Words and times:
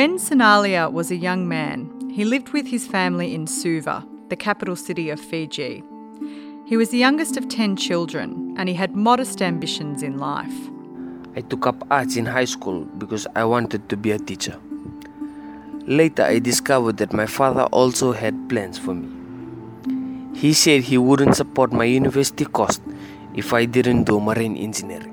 When 0.00 0.18
Senalia 0.18 0.90
was 0.90 1.10
a 1.10 1.14
young 1.14 1.46
man, 1.46 2.10
he 2.10 2.24
lived 2.24 2.54
with 2.54 2.66
his 2.66 2.86
family 2.86 3.34
in 3.34 3.46
Suva, 3.46 4.02
the 4.30 4.34
capital 4.34 4.74
city 4.74 5.10
of 5.10 5.20
Fiji. 5.20 5.84
He 6.64 6.78
was 6.78 6.88
the 6.88 6.96
youngest 6.96 7.36
of 7.36 7.50
10 7.50 7.76
children 7.76 8.54
and 8.56 8.66
he 8.66 8.74
had 8.74 8.96
modest 8.96 9.42
ambitions 9.42 10.02
in 10.02 10.16
life. 10.16 10.70
I 11.36 11.42
took 11.42 11.66
up 11.66 11.86
arts 11.90 12.16
in 12.16 12.24
high 12.24 12.46
school 12.46 12.86
because 12.96 13.26
I 13.36 13.44
wanted 13.44 13.90
to 13.90 13.96
be 13.98 14.12
a 14.12 14.18
teacher. 14.18 14.58
Later, 15.86 16.22
I 16.22 16.38
discovered 16.38 16.96
that 16.96 17.12
my 17.12 17.26
father 17.26 17.64
also 17.64 18.12
had 18.12 18.48
plans 18.48 18.78
for 18.78 18.94
me. 18.94 19.06
He 20.34 20.54
said 20.54 20.80
he 20.80 20.96
wouldn't 20.96 21.36
support 21.36 21.74
my 21.74 21.84
university 21.84 22.46
cost 22.46 22.80
if 23.34 23.52
I 23.52 23.66
didn't 23.66 24.04
do 24.04 24.18
marine 24.18 24.56
engineering. 24.56 25.12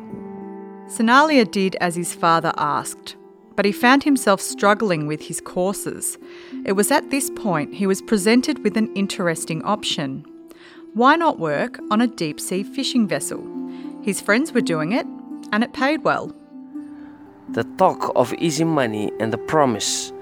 Senalia 0.87 1.43
did 1.43 1.75
as 1.81 1.97
his 1.97 2.13
father 2.13 2.53
asked, 2.55 3.17
but 3.57 3.65
he 3.65 3.71
found 3.71 4.03
himself 4.03 4.39
struggling 4.39 5.07
with 5.07 5.23
his 5.23 5.41
courses. 5.41 6.17
It 6.63 6.73
was 6.73 6.91
at 6.91 7.09
this 7.09 7.31
point 7.31 7.73
he 7.73 7.87
was 7.87 8.03
presented 8.03 8.63
with 8.63 8.77
an 8.77 8.93
interesting 8.95 9.63
option. 9.63 10.23
Why 10.93 11.15
not 11.15 11.39
work 11.39 11.79
on 11.89 11.99
a 11.99 12.07
deep 12.07 12.39
sea 12.39 12.61
fishing 12.63 13.07
vessel? 13.07 13.43
His 14.03 14.21
friends 14.21 14.53
were 14.53 14.61
doing 14.61 14.91
it, 14.91 15.07
and 15.51 15.63
it 15.63 15.73
paid 15.73 16.03
well. 16.03 16.33
The 17.49 17.63
talk 17.77 18.11
of 18.15 18.31
easy 18.35 18.63
money 18.63 19.11
and 19.19 19.33
the 19.33 19.39
promise 19.39 20.13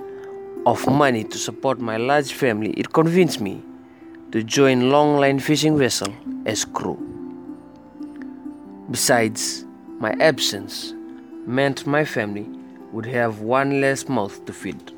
of 0.65 0.87
money 0.87 1.25
to 1.25 1.37
support 1.37 1.79
my 1.79 1.97
large 1.97 2.31
family, 2.31 2.71
it 2.71 2.93
convinced 2.93 3.41
me 3.41 3.61
to 4.31 4.43
join 4.43 4.83
longline 4.83 5.41
fishing 5.41 5.77
vessel 5.77 6.13
as 6.45 6.63
crew. 6.63 6.97
Besides, 8.89 9.65
my 9.99 10.11
absence 10.21 10.93
meant 11.45 11.85
my 11.85 12.05
family 12.05 12.47
would 12.95 13.05
have 13.05 13.41
one 13.41 13.81
less 13.81 14.07
mouth 14.07 14.45
to 14.45 14.53
feed. 14.53 14.93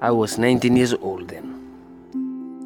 I 0.00 0.10
was 0.10 0.38
19 0.38 0.76
years 0.76 0.94
old 0.94 1.28
then. 1.28 1.60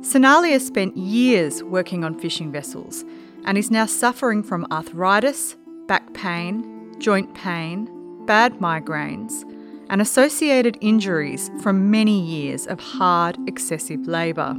Senalia 0.03 0.61
spent 0.61 0.97
years 0.97 1.65
working 1.65 2.05
on 2.05 2.17
fishing 2.17 2.53
vessels 2.53 3.05
and 3.45 3.59
is 3.59 3.73
now 3.73 3.87
suffering 3.87 4.45
from 4.45 4.69
arthritis, 4.71 5.57
back 5.89 6.15
pain, 6.15 6.95
joint 7.01 7.35
pain, 7.35 7.89
bad 8.25 8.61
migraines, 8.61 9.43
and 9.91 10.01
associated 10.01 10.79
injuries 10.81 11.51
from 11.61 11.91
many 11.91 12.21
years 12.21 12.69
of 12.69 12.79
hard, 12.79 13.37
excessive 13.49 14.07
labour. 14.07 14.57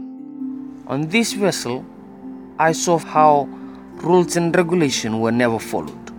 On 0.87 1.07
this 1.07 1.31
vessel, 1.31 1.85
I 2.57 2.73
saw 2.73 2.97
how 2.97 3.47
rules 4.03 4.35
and 4.35 4.53
regulation 4.53 5.21
were 5.21 5.31
never 5.31 5.59
followed. 5.59 6.11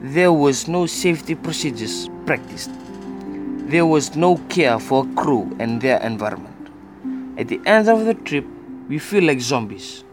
There 0.00 0.32
was 0.32 0.68
no 0.68 0.86
safety 0.86 1.34
procedures 1.34 2.08
practiced. 2.24 2.70
There 3.68 3.84
was 3.84 4.14
no 4.14 4.36
care 4.48 4.78
for 4.78 5.04
crew 5.16 5.56
and 5.58 5.80
their 5.80 6.00
environment. 6.00 6.70
At 7.36 7.48
the 7.48 7.60
end 7.66 7.88
of 7.88 8.04
the 8.04 8.14
trip, 8.14 8.46
we 8.88 9.00
feel 9.00 9.24
like 9.24 9.40
zombies. 9.40 10.04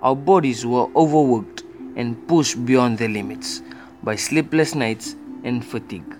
Our 0.00 0.16
bodies 0.16 0.64
were 0.64 0.88
overworked 0.96 1.64
and 1.96 2.26
pushed 2.26 2.64
beyond 2.64 2.96
their 2.96 3.10
limits 3.10 3.60
by 4.02 4.16
sleepless 4.16 4.74
nights 4.74 5.16
and 5.42 5.62
fatigue. 5.62 6.16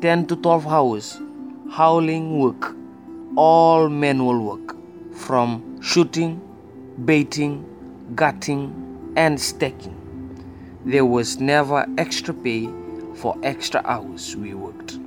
10 0.00 0.26
to 0.26 0.36
12 0.36 0.68
hours, 0.68 1.20
howling 1.72 2.38
work, 2.38 2.76
all 3.34 3.88
manual 3.88 4.38
work, 4.44 4.76
from 5.12 5.82
shooting, 5.82 6.40
baiting, 7.04 7.66
gutting, 8.14 9.12
and 9.16 9.40
stacking. 9.40 9.98
There 10.84 11.04
was 11.04 11.40
never 11.40 11.84
extra 11.98 12.32
pay 12.32 12.68
for 13.16 13.36
extra 13.42 13.82
hours 13.84 14.36
we 14.36 14.54
worked. 14.54 15.01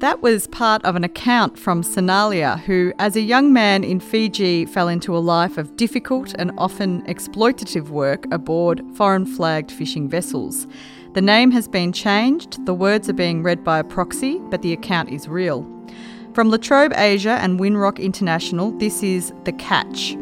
That 0.00 0.20
was 0.20 0.46
part 0.48 0.84
of 0.84 0.94
an 0.94 1.04
account 1.04 1.58
from 1.58 1.82
Senalia, 1.82 2.58
who, 2.66 2.92
as 2.98 3.16
a 3.16 3.22
young 3.22 3.54
man 3.54 3.82
in 3.82 3.98
Fiji, 3.98 4.66
fell 4.66 4.88
into 4.88 5.16
a 5.16 5.18
life 5.18 5.56
of 5.56 5.74
difficult 5.76 6.34
and 6.38 6.52
often 6.58 7.00
exploitative 7.06 7.88
work 7.88 8.26
aboard 8.30 8.82
foreign 8.94 9.24
flagged 9.24 9.72
fishing 9.72 10.06
vessels. 10.06 10.66
The 11.14 11.22
name 11.22 11.50
has 11.52 11.66
been 11.66 11.94
changed, 11.94 12.66
the 12.66 12.74
words 12.74 13.08
are 13.08 13.14
being 13.14 13.42
read 13.42 13.64
by 13.64 13.78
a 13.78 13.84
proxy, 13.84 14.38
but 14.50 14.60
the 14.60 14.74
account 14.74 15.08
is 15.08 15.28
real. 15.28 15.62
From 16.34 16.50
La 16.50 16.58
Trobe 16.58 16.92
Asia 16.94 17.38
and 17.40 17.58
Winrock 17.58 17.98
International, 17.98 18.72
this 18.72 19.02
is 19.02 19.32
The 19.44 19.52
Catch. 19.52 20.14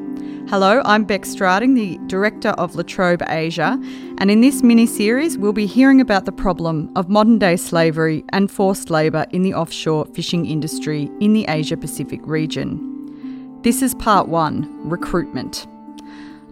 Hello, 0.48 0.82
I'm 0.84 1.04
Bec 1.04 1.22
Strating, 1.22 1.74
the 1.74 1.98
director 2.06 2.50
of 2.50 2.76
La 2.76 2.82
Trobe 2.82 3.22
Asia, 3.28 3.80
and 4.18 4.30
in 4.30 4.42
this 4.42 4.62
mini 4.62 4.84
series, 4.84 5.38
we'll 5.38 5.54
be 5.54 5.64
hearing 5.64 6.02
about 6.02 6.26
the 6.26 6.32
problem 6.32 6.92
of 6.96 7.08
modern 7.08 7.38
day 7.38 7.56
slavery 7.56 8.22
and 8.28 8.50
forced 8.50 8.90
labour 8.90 9.24
in 9.30 9.40
the 9.40 9.54
offshore 9.54 10.04
fishing 10.04 10.44
industry 10.44 11.10
in 11.18 11.32
the 11.32 11.46
Asia 11.48 11.78
Pacific 11.78 12.20
region. 12.24 13.58
This 13.62 13.80
is 13.80 13.94
part 13.94 14.28
one 14.28 14.68
recruitment. 14.86 15.66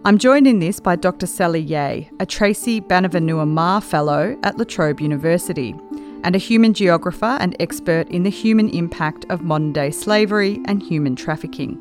I'm 0.05 0.17
joined 0.17 0.47
in 0.47 0.57
this 0.57 0.79
by 0.79 0.95
Dr. 0.95 1.27
Sally 1.27 1.61
Yea, 1.61 2.09
a 2.19 2.25
Tracey 2.25 2.81
Banivanua 2.81 3.47
Mar 3.47 3.79
Fellow 3.79 4.35
at 4.41 4.57
La 4.57 4.63
Trobe 4.63 5.01
University, 5.01 5.75
and 6.23 6.35
a 6.35 6.39
human 6.39 6.73
geographer 6.73 7.37
and 7.39 7.55
expert 7.59 8.09
in 8.09 8.23
the 8.23 8.31
human 8.31 8.69
impact 8.69 9.23
of 9.29 9.43
modern 9.43 9.71
day 9.71 9.91
slavery 9.91 10.59
and 10.65 10.81
human 10.81 11.15
trafficking. 11.15 11.79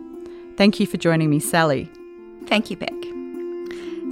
Thank 0.58 0.78
you 0.78 0.86
for 0.86 0.98
joining 0.98 1.30
me, 1.30 1.40
Sally. 1.40 1.90
Thank 2.46 2.70
you, 2.70 2.76
Beck. 2.76 2.92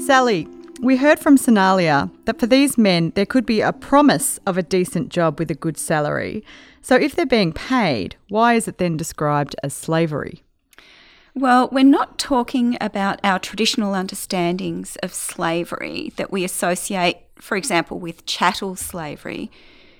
Sally, 0.01 0.49
we 0.81 0.97
heard 0.97 1.19
from 1.19 1.37
Senalia 1.37 2.11
that 2.25 2.41
for 2.41 2.47
these 2.47 2.79
men, 2.79 3.13
there 3.15 3.27
could 3.27 3.45
be 3.45 3.61
a 3.61 3.73
promise 3.73 4.39
of 4.47 4.57
a 4.57 4.63
decent 4.63 5.11
job 5.11 5.39
with 5.39 5.51
a 5.51 5.55
good 5.55 5.77
salary. 5.77 6.43
So, 6.81 6.97
if 6.97 7.15
they're 7.15 7.27
being 7.27 7.53
paid, 7.53 8.17
why 8.29 8.55
is 8.55 8.67
it 8.67 8.79
then 8.79 8.97
described 8.97 9.55
as 9.63 9.75
slavery? 9.75 10.43
Well, 11.35 11.69
we're 11.71 11.85
not 11.85 12.19
talking 12.19 12.77
about 12.81 13.21
our 13.23 13.39
traditional 13.39 13.95
understandings 13.95 14.97
of 15.03 15.15
slavery 15.15 16.13
that 16.17 16.33
we 16.33 16.45
associate, 16.45 17.19
for 17.37 17.57
example, 17.57 18.01
with 18.01 18.27
chattel 18.27 18.75
slavery, 18.75 19.51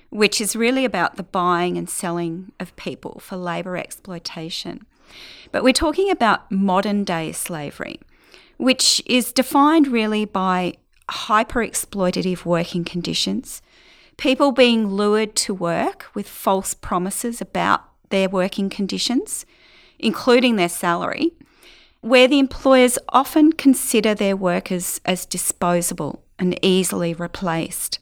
which 0.09 0.41
is 0.41 0.55
really 0.55 0.83
about 0.83 1.15
the 1.15 1.23
buying 1.23 1.77
and 1.77 1.89
selling 1.89 2.51
of 2.59 2.75
people 2.75 3.19
for 3.19 3.37
labour 3.37 3.77
exploitation. 3.77 4.85
But 5.51 5.63
we're 5.63 5.73
talking 5.73 6.09
about 6.09 6.51
modern 6.51 7.03
day 7.03 7.31
slavery, 7.31 7.99
which 8.61 9.01
is 9.05 9.33
defined 9.33 9.87
really 9.87 10.25
by 10.25 10.73
hyper 11.09 11.59
exploitative 11.59 12.45
working 12.45 12.83
conditions, 12.85 13.61
people 14.17 14.51
being 14.51 14.87
lured 14.87 15.35
to 15.35 15.53
work 15.53 16.05
with 16.13 16.27
false 16.27 16.73
promises 16.73 17.41
about 17.41 17.81
their 18.09 18.29
working 18.29 18.69
conditions 18.69 19.45
including 20.01 20.55
their 20.55 20.69
salary, 20.69 21.31
where 22.01 22.27
the 22.27 22.39
employers 22.39 22.97
often 23.09 23.53
consider 23.53 24.13
their 24.13 24.35
workers 24.35 24.99
as 25.05 25.25
disposable 25.25 26.23
and 26.39 26.57
easily 26.61 27.13
replaced. 27.13 27.99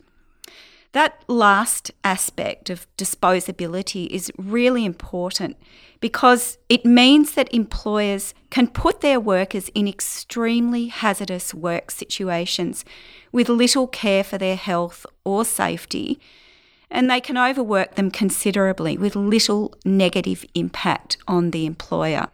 That 0.91 1.23
last 1.27 1.91
aspect 2.03 2.71
of 2.71 2.87
disposability 2.97 4.07
is 4.07 4.31
really 4.37 4.85
important 4.85 5.55
because 5.99 6.57
it 6.67 6.83
means 6.83 7.33
that 7.33 7.53
employers 7.53 8.33
can 8.49 8.67
put 8.67 9.01
their 9.01 9.19
workers 9.19 9.69
in 9.75 9.87
extremely 9.87 10.87
hazardous 10.87 11.53
work 11.53 11.91
situations 11.91 12.83
with 13.31 13.49
little 13.49 13.85
care 13.85 14.23
for 14.23 14.39
their 14.39 14.55
health 14.55 15.05
or 15.23 15.45
safety 15.45 16.19
and 16.89 17.09
they 17.09 17.21
can 17.21 17.37
overwork 17.37 17.95
them 17.95 18.09
considerably 18.09 18.97
with 18.97 19.15
little 19.15 19.75
negative 19.85 20.43
impact 20.55 21.17
on 21.27 21.51
the 21.51 21.65
employer. 21.65 22.29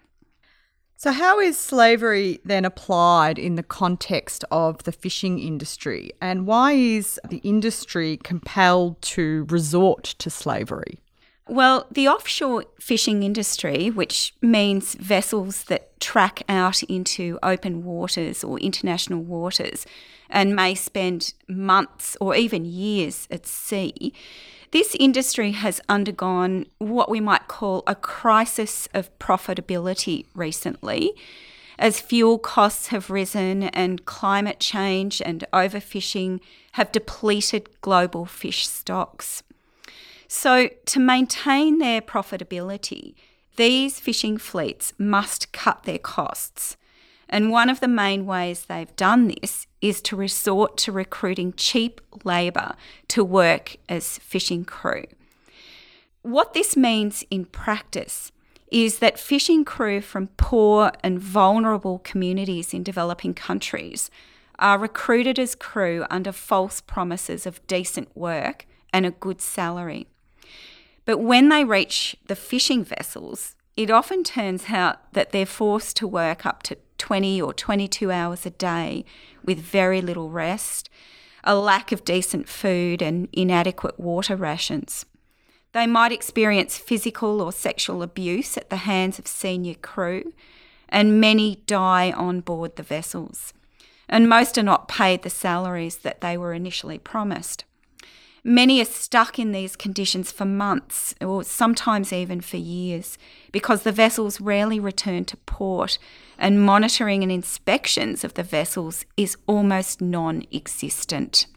So, 0.97 1.11
how 1.11 1.39
is 1.39 1.57
slavery 1.57 2.39
then 2.45 2.63
applied 2.63 3.37
in 3.37 3.55
the 3.55 3.63
context 3.63 4.45
of 4.49 4.83
the 4.83 4.93
fishing 4.93 5.39
industry, 5.39 6.11
and 6.21 6.47
why 6.47 6.71
is 6.71 7.19
the 7.27 7.37
industry 7.37 8.17
compelled 8.17 9.01
to 9.01 9.45
resort 9.49 10.03
to 10.19 10.29
slavery? 10.29 10.99
Well, 11.47 11.85
the 11.91 12.07
offshore 12.07 12.65
fishing 12.79 13.23
industry, 13.23 13.91
which 13.91 14.33
means 14.41 14.95
vessels 14.95 15.65
that 15.65 15.99
track 15.99 16.41
out 16.49 16.81
into 16.83 17.37
open 17.43 17.83
waters 17.83 18.43
or 18.43 18.57
international 18.59 19.21
waters 19.21 19.85
and 20.29 20.55
may 20.55 20.73
spend 20.73 21.33
months 21.47 22.17
or 22.19 22.35
even 22.35 22.65
years 22.65 23.27
at 23.29 23.45
sea, 23.45 24.11
this 24.75 24.93
industry 24.99 25.53
has 25.53 25.79
undergone 25.87 26.65
what 26.79 27.09
we 27.09 27.21
might 27.21 27.47
call 27.47 27.81
a 27.87 27.95
crisis 27.95 28.89
of 28.93 29.17
profitability 29.19 30.25
recently. 30.35 31.13
As 31.79 32.01
fuel 32.01 32.37
costs 32.37 32.87
have 32.87 33.09
risen 33.09 33.63
and 33.63 34.03
climate 34.03 34.59
change 34.59 35.21
and 35.21 35.45
overfishing 35.53 36.41
have 36.73 36.91
depleted 36.91 37.69
global 37.79 38.25
fish 38.25 38.67
stocks. 38.67 39.43
So, 40.27 40.67
to 40.87 40.99
maintain 40.99 41.77
their 41.77 42.01
profitability, 42.01 43.15
these 43.55 44.01
fishing 44.01 44.37
fleets 44.37 44.91
must 44.97 45.53
cut 45.53 45.83
their 45.83 45.99
costs. 45.99 46.75
And 47.29 47.51
one 47.51 47.69
of 47.69 47.79
the 47.79 47.87
main 47.87 48.25
ways 48.25 48.65
they've 48.65 48.95
done 48.95 49.27
this 49.27 49.67
is 49.81 50.01
to 50.03 50.15
resort 50.15 50.77
to 50.77 50.91
recruiting 50.91 51.53
cheap 51.53 52.01
labour 52.23 52.75
to 53.09 53.23
work 53.23 53.77
as 53.89 54.17
fishing 54.19 54.65
crew. 54.65 55.05
What 56.21 56.53
this 56.53 56.75
means 56.75 57.23
in 57.29 57.45
practice 57.45 58.31
is 58.71 58.99
that 58.99 59.19
fishing 59.19 59.63
crew 59.63 60.01
from 60.01 60.27
poor 60.37 60.91
and 61.03 61.19
vulnerable 61.19 61.99
communities 61.99 62.73
in 62.73 62.83
developing 62.83 63.33
countries 63.33 64.09
are 64.57 64.79
recruited 64.79 65.37
as 65.37 65.55
crew 65.55 66.05
under 66.09 66.31
false 66.31 66.81
promises 66.81 67.45
of 67.45 67.65
decent 67.67 68.15
work 68.15 68.65
and 68.91 69.05
a 69.05 69.11
good 69.11 69.41
salary. 69.41 70.07
But 71.05 71.19
when 71.19 71.49
they 71.49 71.63
reach 71.63 72.15
the 72.27 72.35
fishing 72.35 72.83
vessels, 72.83 73.54
it 73.75 73.91
often 73.91 74.23
turns 74.23 74.65
out 74.69 75.11
that 75.13 75.31
they're 75.31 75.45
forced 75.45 75.97
to 75.97 76.07
work 76.07 76.45
up 76.45 76.63
to 76.63 76.77
20 76.97 77.41
or 77.41 77.53
22 77.53 78.11
hours 78.11 78.45
a 78.45 78.49
day 78.49 79.03
with 79.43 79.59
very 79.59 80.01
little 80.01 80.29
rest, 80.29 80.89
a 81.43 81.55
lack 81.55 81.91
of 81.91 82.05
decent 82.05 82.47
food, 82.47 83.01
and 83.01 83.27
inadequate 83.33 83.99
water 83.99 84.35
rations. 84.35 85.05
They 85.73 85.87
might 85.87 86.13
experience 86.13 86.77
physical 86.77 87.41
or 87.41 87.51
sexual 87.51 88.01
abuse 88.01 88.55
at 88.57 88.69
the 88.69 88.77
hands 88.77 89.19
of 89.19 89.27
senior 89.27 89.75
crew, 89.75 90.33
and 90.87 91.19
many 91.19 91.57
die 91.67 92.11
on 92.11 92.39
board 92.39 92.77
the 92.77 92.83
vessels. 92.83 93.53
And 94.07 94.29
most 94.29 94.57
are 94.57 94.63
not 94.63 94.87
paid 94.87 95.23
the 95.23 95.29
salaries 95.29 95.97
that 95.97 96.21
they 96.21 96.37
were 96.37 96.53
initially 96.53 96.97
promised. 96.97 97.65
Many 98.47 98.79
are 98.79 98.85
stuck 98.85 99.39
in 99.39 99.53
these 99.53 99.75
conditions 99.75 100.31
for 100.31 100.45
months 100.45 101.15
or 101.19 101.43
sometimes 101.43 102.13
even 102.13 102.41
for 102.41 102.57
years 102.57 103.17
because 103.51 103.81
the 103.81 103.91
vessels 103.91 104.39
rarely 104.39 104.79
return 104.79 105.25
to 105.25 105.37
port 105.47 105.97
and 106.37 106.63
monitoring 106.63 107.23
and 107.23 107.31
inspections 107.31 108.23
of 108.23 108.35
the 108.35 108.43
vessels 108.43 109.03
is 109.17 109.35
almost 109.47 109.99
non 109.99 110.43
existent. 110.53 111.47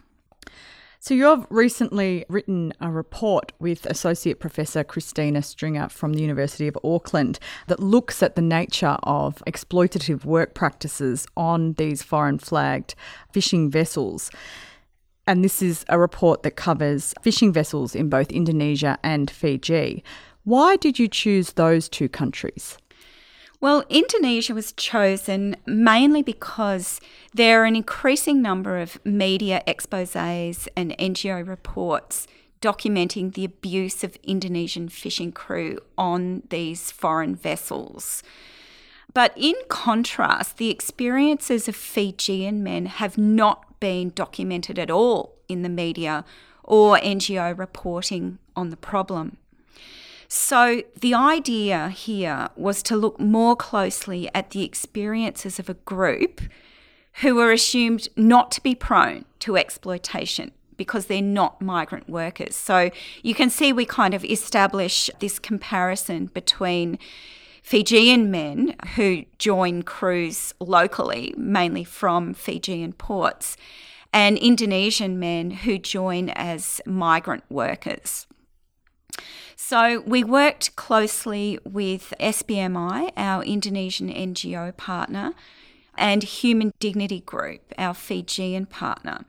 So, 0.98 1.12
you've 1.12 1.46
recently 1.50 2.24
written 2.30 2.72
a 2.80 2.90
report 2.90 3.52
with 3.58 3.84
Associate 3.84 4.40
Professor 4.40 4.82
Christina 4.82 5.42
Stringer 5.42 5.90
from 5.90 6.14
the 6.14 6.22
University 6.22 6.68
of 6.68 6.78
Auckland 6.82 7.38
that 7.66 7.80
looks 7.80 8.22
at 8.22 8.34
the 8.34 8.40
nature 8.42 8.96
of 9.02 9.42
exploitative 9.46 10.24
work 10.24 10.54
practices 10.54 11.26
on 11.36 11.74
these 11.74 12.02
foreign 12.02 12.38
flagged 12.38 12.94
fishing 13.30 13.70
vessels. 13.70 14.30
And 15.28 15.44
this 15.44 15.60
is 15.60 15.84
a 15.90 15.98
report 15.98 16.42
that 16.42 16.56
covers 16.56 17.12
fishing 17.20 17.52
vessels 17.52 17.94
in 17.94 18.08
both 18.08 18.32
Indonesia 18.32 18.98
and 19.04 19.30
Fiji. 19.30 20.02
Why 20.44 20.76
did 20.76 20.98
you 20.98 21.06
choose 21.06 21.52
those 21.52 21.86
two 21.86 22.08
countries? 22.08 22.78
Well, 23.60 23.84
Indonesia 23.90 24.54
was 24.54 24.72
chosen 24.72 25.54
mainly 25.66 26.22
because 26.22 26.98
there 27.34 27.62
are 27.62 27.66
an 27.66 27.76
increasing 27.76 28.40
number 28.40 28.78
of 28.78 29.04
media 29.04 29.62
exposes 29.66 30.66
and 30.74 30.96
NGO 30.96 31.46
reports 31.46 32.26
documenting 32.62 33.34
the 33.34 33.44
abuse 33.44 34.02
of 34.02 34.16
Indonesian 34.22 34.88
fishing 34.88 35.32
crew 35.32 35.78
on 35.98 36.42
these 36.48 36.90
foreign 36.90 37.34
vessels. 37.34 38.22
But 39.12 39.34
in 39.36 39.56
contrast, 39.68 40.56
the 40.56 40.70
experiences 40.70 41.68
of 41.68 41.76
Fijian 41.76 42.62
men 42.62 42.86
have 42.86 43.18
not 43.18 43.67
been 43.80 44.10
documented 44.10 44.78
at 44.78 44.90
all 44.90 45.36
in 45.48 45.62
the 45.62 45.68
media 45.68 46.24
or 46.64 46.98
NGO 46.98 47.58
reporting 47.58 48.38
on 48.54 48.70
the 48.70 48.76
problem. 48.76 49.38
So, 50.30 50.82
the 51.00 51.14
idea 51.14 51.88
here 51.88 52.50
was 52.54 52.82
to 52.82 52.96
look 52.96 53.18
more 53.18 53.56
closely 53.56 54.28
at 54.34 54.50
the 54.50 54.62
experiences 54.62 55.58
of 55.58 55.70
a 55.70 55.74
group 55.74 56.42
who 57.22 57.34
were 57.34 57.50
assumed 57.50 58.08
not 58.14 58.50
to 58.52 58.62
be 58.62 58.74
prone 58.74 59.24
to 59.40 59.56
exploitation 59.56 60.52
because 60.76 61.06
they're 61.06 61.22
not 61.22 61.62
migrant 61.62 62.10
workers. 62.10 62.54
So, 62.54 62.90
you 63.22 63.34
can 63.34 63.48
see 63.48 63.72
we 63.72 63.86
kind 63.86 64.12
of 64.12 64.22
establish 64.22 65.08
this 65.18 65.38
comparison 65.38 66.26
between 66.26 66.98
Fijian 67.68 68.30
men 68.30 68.74
who 68.96 69.26
join 69.36 69.82
crews 69.82 70.54
locally, 70.58 71.34
mainly 71.36 71.84
from 71.84 72.32
Fijian 72.32 72.94
ports, 72.94 73.58
and 74.10 74.38
Indonesian 74.38 75.18
men 75.20 75.50
who 75.50 75.76
join 75.76 76.30
as 76.30 76.80
migrant 76.86 77.44
workers. 77.50 78.26
So 79.54 80.00
we 80.06 80.24
worked 80.24 80.76
closely 80.76 81.58
with 81.62 82.14
SBMI, 82.18 83.12
our 83.18 83.44
Indonesian 83.44 84.08
NGO 84.08 84.74
partner, 84.74 85.34
and 85.94 86.22
Human 86.22 86.72
Dignity 86.80 87.20
Group, 87.20 87.74
our 87.76 87.92
Fijian 87.92 88.64
partner, 88.64 89.26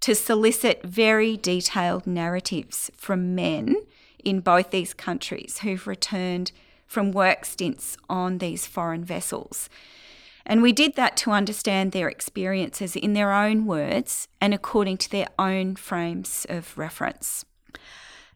to 0.00 0.14
solicit 0.14 0.82
very 0.84 1.36
detailed 1.36 2.06
narratives 2.06 2.90
from 2.96 3.34
men 3.34 3.76
in 4.24 4.40
both 4.40 4.70
these 4.70 4.94
countries 4.94 5.58
who've 5.58 5.86
returned 5.86 6.50
from 6.86 7.12
work 7.12 7.44
stints 7.44 7.96
on 8.08 8.38
these 8.38 8.66
foreign 8.66 9.04
vessels. 9.04 9.68
And 10.46 10.62
we 10.62 10.72
did 10.72 10.94
that 10.96 11.16
to 11.18 11.30
understand 11.30 11.92
their 11.92 12.08
experiences 12.08 12.96
in 12.96 13.14
their 13.14 13.32
own 13.32 13.64
words 13.64 14.28
and 14.40 14.52
according 14.52 14.98
to 14.98 15.10
their 15.10 15.28
own 15.38 15.76
frames 15.76 16.46
of 16.48 16.76
reference. 16.76 17.44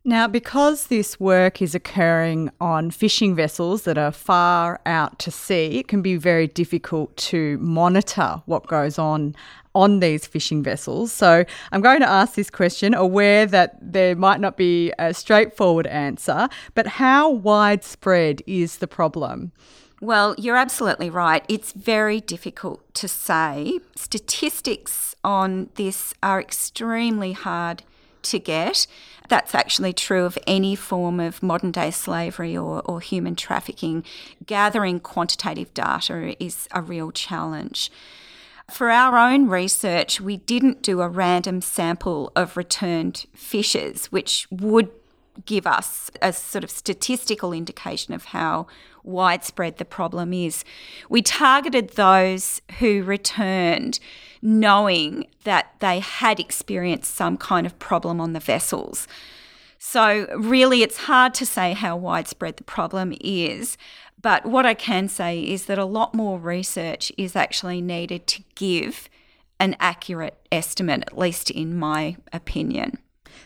Now, 0.05 0.27
because 0.27 0.87
this 0.87 1.21
work 1.21 1.61
is 1.61 1.75
occurring 1.75 2.51
on 2.61 2.91
fishing 2.91 3.35
vessels 3.35 3.83
that 3.83 3.99
are 3.99 4.13
far 4.13 4.81
out 4.87 5.19
to 5.19 5.31
sea, 5.31 5.79
it 5.79 5.89
can 5.89 6.01
be 6.01 6.17
very 6.17 6.47
difficult 6.47 7.15
to 7.19 7.59
monitor 7.59 8.41
what 8.47 8.67
goes 8.69 8.99
on 8.99 9.35
on 9.79 10.01
these 10.01 10.27
fishing 10.27 10.63
vessels. 10.63 11.13
So, 11.13 11.45
I'm 11.73 11.81
going 11.81 12.01
to 12.01 12.09
ask 12.09 12.35
this 12.35 12.51
question, 12.51 12.95
aware 12.95 13.47
that 13.47 13.79
there 13.81 14.17
might 14.17 14.41
not 14.41 14.57
be 14.57 14.93
a 14.99 15.15
straightforward 15.15 15.87
answer, 15.87 16.49
but 16.75 16.87
how 16.87 17.31
widespread 17.31 18.43
is 18.47 18.79
the 18.79 18.89
problem? 18.89 19.53
Well, 20.01 20.35
you're 20.39 20.57
absolutely 20.57 21.11
right. 21.11 21.45
It's 21.49 21.73
very 21.73 22.21
difficult 22.21 22.95
to 22.95 23.09
say. 23.09 23.81
Statistics 23.97 25.17
on 25.25 25.71
this 25.75 26.15
are 26.23 26.41
extremely 26.41 27.33
hard 27.33 27.83
to 28.23 28.39
get. 28.39 28.87
That's 29.29 29.55
actually 29.55 29.93
true 29.93 30.25
of 30.25 30.39
any 30.47 30.75
form 30.75 31.21
of 31.21 31.43
modern 31.43 31.73
day 31.73 31.91
slavery 31.91 32.57
or, 32.57 32.81
or 32.85 33.01
human 33.01 33.35
trafficking. 33.35 34.05
Gathering 34.47 35.01
quantitative 35.01 35.75
data 35.75 36.37
is 36.43 36.69
a 36.73 36.81
real 36.81 37.11
challenge. 37.11 37.91
For 38.71 38.91
our 38.91 39.17
own 39.17 39.49
research, 39.49 40.21
we 40.21 40.37
didn't 40.37 40.83
do 40.83 41.01
a 41.01 41.09
random 41.09 41.63
sample 41.63 42.31
of 42.37 42.57
returned 42.57 43.27
fishes, 43.35 44.07
which 44.07 44.47
would 44.51 44.91
give 45.47 45.67
us 45.67 46.11
a 46.21 46.33
sort 46.33 46.65
of 46.65 46.71
statistical 46.71 47.53
indication 47.53 48.13
of 48.13 48.27
how 48.27 48.67
widespread 49.03 49.79
the 49.79 49.85
problem 49.85 50.33
is. 50.33 50.65
We 51.09 51.23
targeted 51.23 51.91
those 51.91 52.61
who 52.79 53.03
returned 53.03 54.01
knowing 54.43 55.27
that 55.45 55.75
they 55.81 56.01
had 56.01 56.39
experienced 56.39 57.15
some 57.15 57.37
kind 57.37 57.67
of 57.67 57.79
problem 57.79 58.21
on 58.21 58.33
the 58.33 58.41
vessels. 58.41 59.09
So, 59.79 60.27
really, 60.37 60.83
it's 60.83 60.99
hard 60.99 61.35
to 61.35 61.47
say 61.47 61.73
how 61.73 61.97
widespread 61.97 62.57
the 62.57 62.65
problem 62.65 63.15
is. 63.21 63.79
But 64.21 64.47
what 64.47 64.67
I 64.67 64.75
can 64.75 65.09
say 65.09 65.41
is 65.41 65.67
that 65.67 65.79
a 65.79 65.85
lot 65.85 66.15
more 66.15 66.39
research 66.39 67.13
is 67.17 67.37
actually 67.37 67.81
needed 67.81 68.27
to 68.29 68.43
give 68.55 69.09
an 69.61 69.77
accurate 69.81 70.39
estimate, 70.51 71.03
at 71.03 71.19
least 71.19 71.51
in 71.51 71.77
my 71.79 72.17
opinion. 72.33 72.99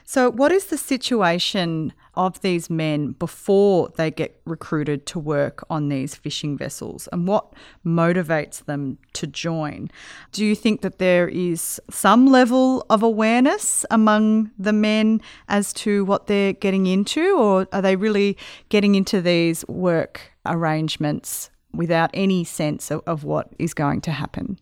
So, 0.05 0.31
what 0.31 0.53
is 0.53 0.67
the 0.67 0.79
situation 0.79 1.93
of 2.15 2.41
these 2.43 2.69
men 2.69 3.13
before 3.13 3.91
they 3.97 4.11
get 4.11 4.41
recruited 4.45 5.07
to 5.07 5.19
work 5.19 5.65
on 5.71 5.89
these 5.89 6.15
fishing 6.15 6.59
vessels 6.59 7.09
and 7.13 7.27
what 7.27 7.53
motivates 7.85 8.65
them 8.65 8.99
to 9.15 9.27
join? 9.27 9.91
Do 10.33 10.45
you 10.45 10.55
think 10.55 10.81
that 10.83 10.99
there 10.99 11.29
is 11.29 11.81
some 11.91 12.27
level 12.27 12.85
of 12.91 13.03
awareness 13.03 13.87
among 13.91 14.51
the 14.59 14.73
men 14.73 15.21
as 15.49 15.73
to 15.75 16.05
what 16.05 16.27
they're 16.27 16.53
getting 16.53 16.87
into, 16.87 17.37
or 17.37 17.69
are 17.73 17.83
they 17.83 17.97
really 17.97 18.37
getting 18.69 18.95
into 18.95 19.21
these 19.21 19.67
work 19.69 20.32
arrangements 20.45 21.51
without 21.73 22.11
any 22.13 22.45
sense 22.45 22.91
of, 22.91 23.03
of 23.07 23.25
what 23.25 23.49
is 23.59 23.75
going 23.75 24.01
to 24.03 24.13
happen? 24.13 24.59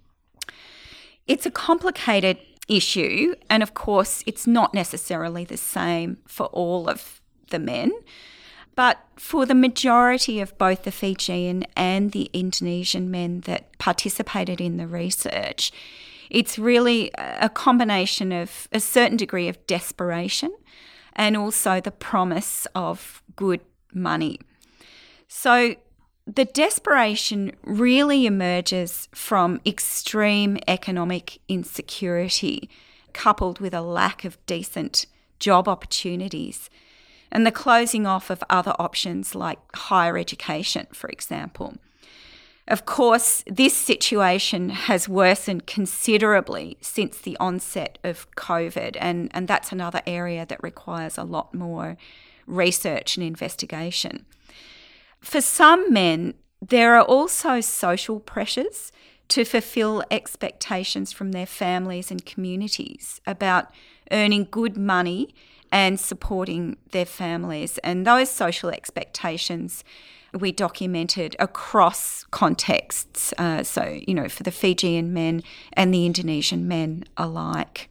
It's 1.27 1.47
a 1.47 1.51
complicated 1.51 2.39
issue. 2.69 3.35
And 3.49 3.63
of 3.63 3.75
course, 3.75 4.23
it's 4.27 4.47
not 4.47 4.73
necessarily 4.73 5.45
the 5.45 5.57
same 5.57 6.19
for 6.27 6.47
all 6.47 6.89
of 6.89 7.21
the 7.51 7.59
men. 7.59 7.93
But 8.77 9.05
for 9.17 9.45
the 9.45 9.55
majority 9.55 10.41
of 10.41 10.57
both 10.57 10.85
the 10.85 10.93
Fijian 10.93 11.65
and 11.77 12.13
the 12.13 12.31
Indonesian 12.33 13.11
men 13.11 13.41
that 13.41 13.77
participated 13.79 14.61
in 14.61 14.77
the 14.77 14.87
research, 14.87 15.73
it's 16.31 16.59
really 16.59 17.11
a 17.17 17.49
combination 17.49 18.33
of 18.33 18.69
a 18.73 18.81
certain 18.81 19.17
degree 19.17 19.49
of 19.49 19.67
desperation 19.67 20.55
and 21.15 21.37
also 21.37 21.81
the 21.81 21.91
promise 21.91 22.67
of 22.75 23.23
good 23.35 23.61
money. 23.93 24.39
So 25.33 25.77
the 26.27 26.45
desperation 26.45 27.53
really 27.63 28.27
emerges 28.27 29.09
from 29.13 29.61
extreme 29.65 30.59
economic 30.67 31.39
insecurity, 31.49 32.69
coupled 33.13 33.61
with 33.61 33.73
a 33.73 33.81
lack 33.81 34.25
of 34.25 34.45
decent 34.47 35.07
job 35.39 35.69
opportunities. 35.69 36.69
and 37.33 37.47
the 37.47 37.53
closing 37.53 38.09
off 38.09 38.29
of 38.29 38.43
other 38.51 38.75
options 38.81 39.37
like 39.37 39.61
higher 39.73 40.19
education, 40.19 40.89
for 40.93 41.09
example. 41.11 41.77
Of 42.67 42.87
course, 42.87 43.45
this 43.47 43.77
situation 43.77 44.71
has 44.71 45.09
worsened 45.09 45.69
considerably 45.69 46.77
since 46.81 47.19
the 47.19 47.37
onset 47.39 48.01
of 48.03 48.29
COVID, 48.33 48.97
and, 48.99 49.31
and 49.33 49.47
that's 49.47 49.71
another 49.71 50.03
area 50.09 50.45
that 50.45 50.61
requires 50.61 51.17
a 51.17 51.23
lot 51.23 51.55
more 51.55 51.97
research 52.49 53.17
and 53.17 53.25
investigation. 53.25 54.27
For 55.21 55.41
some 55.41 55.93
men, 55.93 56.35
there 56.61 56.97
are 56.97 57.05
also 57.05 57.61
social 57.61 58.21
pressures 58.21 58.93
to 59.29 59.45
fulfill 59.45 60.03
expectations 60.11 61.13
from 61.13 61.33
their 61.33 61.47
families 61.47 62.11
and 62.11 62.25
communities 62.27 63.21
about 63.27 63.71
earning 64.11 64.49
good 64.51 64.77
money 64.77 65.35
and 65.71 66.01
supporting 66.01 66.77
their 66.91 67.07
families. 67.07 67.79
And 67.79 68.07
those 68.07 68.29
social 68.31 68.71
expectations 68.71 69.85
we 70.33 70.53
documented 70.53 71.35
across 71.39 72.25
contexts. 72.31 73.33
Uh, 73.37 73.63
so, 73.63 74.01
you 74.07 74.15
know, 74.15 74.29
for 74.29 74.43
the 74.43 74.51
Fijian 74.51 75.13
men 75.13 75.43
and 75.73 75.93
the 75.93 76.07
Indonesian 76.07 76.69
men 76.69 77.05
alike. 77.17 77.89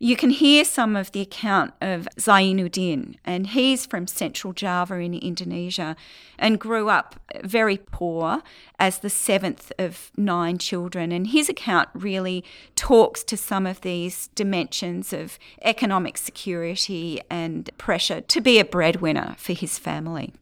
You 0.00 0.14
can 0.14 0.30
hear 0.30 0.64
some 0.64 0.94
of 0.94 1.10
the 1.10 1.20
account 1.20 1.74
of 1.80 2.06
Zainuddin, 2.16 3.16
and 3.24 3.48
he's 3.48 3.84
from 3.84 4.06
central 4.06 4.52
Java 4.52 4.94
in 4.94 5.12
Indonesia 5.12 5.96
and 6.38 6.60
grew 6.60 6.88
up 6.88 7.16
very 7.42 7.78
poor 7.78 8.44
as 8.78 8.98
the 8.98 9.10
seventh 9.10 9.72
of 9.76 10.12
nine 10.16 10.58
children. 10.58 11.10
And 11.10 11.26
his 11.26 11.48
account 11.48 11.88
really 11.94 12.44
talks 12.76 13.24
to 13.24 13.36
some 13.36 13.66
of 13.66 13.80
these 13.80 14.28
dimensions 14.36 15.12
of 15.12 15.36
economic 15.62 16.16
security 16.16 17.20
and 17.28 17.68
pressure 17.76 18.20
to 18.20 18.40
be 18.40 18.60
a 18.60 18.64
breadwinner 18.64 19.34
for 19.36 19.52
his 19.52 19.78
family. 19.78 20.32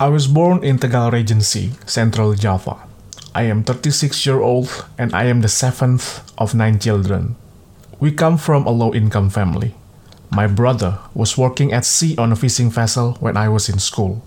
I 0.00 0.08
was 0.08 0.26
born 0.26 0.64
in 0.64 0.78
Tegal 0.78 1.12
Regency, 1.12 1.72
Central 1.84 2.32
Java. 2.32 2.78
I 3.34 3.42
am 3.42 3.64
36 3.64 4.24
years 4.24 4.40
old 4.40 4.86
and 4.96 5.14
I 5.14 5.24
am 5.24 5.42
the 5.42 5.48
seventh 5.48 6.22
of 6.38 6.54
nine 6.54 6.78
children. 6.78 7.36
We 8.00 8.12
come 8.12 8.38
from 8.38 8.64
a 8.64 8.70
low 8.70 8.94
income 8.94 9.28
family. 9.28 9.74
My 10.30 10.46
brother 10.46 11.00
was 11.14 11.36
working 11.36 11.72
at 11.72 11.84
sea 11.84 12.16
on 12.16 12.30
a 12.30 12.36
fishing 12.36 12.70
vessel 12.70 13.16
when 13.18 13.36
I 13.36 13.48
was 13.48 13.68
in 13.68 13.80
school. 13.80 14.22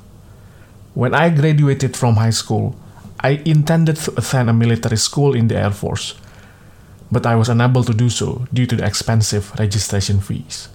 When 0.94 1.13
I 1.13 1.30
graduated 1.30 1.96
from 1.96 2.16
high 2.16 2.32
school, 2.32 2.75
I 3.22 3.42
intended 3.46 3.96
to 3.96 4.12
attend 4.18 4.50
a 4.50 4.54
military 4.54 4.98
school 4.98 5.34
in 5.34 5.48
the 5.48 5.56
Air 5.56 5.72
Force, 5.72 6.16
but 7.10 7.25
I 7.25 7.38
was 7.38 7.48
unable 7.48 7.86
to 7.86 7.94
do 7.94 8.10
so 8.10 8.46
due 8.51 8.66
to 8.66 8.75
the 8.75 8.86
expensive 8.86 9.58
registration 9.58 10.20
fees. 10.20 10.68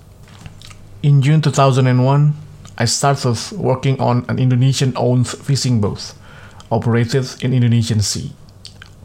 In 1.02 1.20
June 1.20 1.42
2001, 1.42 2.32
I 2.78 2.84
started 2.86 3.36
working 3.58 4.00
on 4.00 4.24
an 4.30 4.38
Indonesian 4.38 4.94
owned 4.96 5.28
fishing 5.28 5.82
boat 5.82 6.14
operated 6.70 7.26
in 7.42 7.52
Indonesian 7.52 8.00
Sea. 8.00 8.32